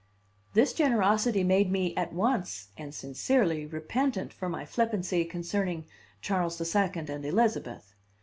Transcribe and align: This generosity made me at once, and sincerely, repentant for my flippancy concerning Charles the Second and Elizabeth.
This 0.55 0.73
generosity 0.73 1.43
made 1.43 1.71
me 1.71 1.95
at 1.95 2.11
once, 2.11 2.69
and 2.75 2.91
sincerely, 2.91 3.67
repentant 3.67 4.33
for 4.33 4.49
my 4.49 4.65
flippancy 4.65 5.23
concerning 5.25 5.85
Charles 6.21 6.57
the 6.57 6.65
Second 6.65 7.07
and 7.07 7.23
Elizabeth. 7.23 7.93